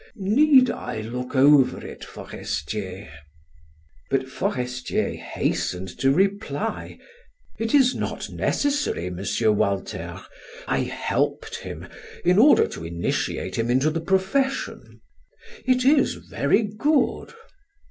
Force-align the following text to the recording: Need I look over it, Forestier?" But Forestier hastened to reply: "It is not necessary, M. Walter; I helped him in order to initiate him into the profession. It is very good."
Need 0.15 0.71
I 0.71 1.01
look 1.01 1.35
over 1.35 1.79
it, 1.85 2.03
Forestier?" 2.03 3.07
But 4.09 4.27
Forestier 4.27 5.13
hastened 5.15 5.89
to 5.99 6.11
reply: 6.11 6.97
"It 7.59 7.75
is 7.75 7.93
not 7.93 8.31
necessary, 8.31 9.05
M. 9.15 9.19
Walter; 9.55 10.19
I 10.67 10.79
helped 10.79 11.57
him 11.57 11.85
in 12.25 12.39
order 12.39 12.65
to 12.69 12.83
initiate 12.83 13.59
him 13.59 13.69
into 13.69 13.91
the 13.91 14.01
profession. 14.01 15.01
It 15.67 15.85
is 15.85 16.15
very 16.15 16.63
good." 16.63 17.35